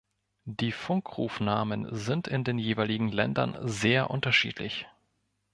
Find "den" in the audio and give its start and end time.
2.43-2.57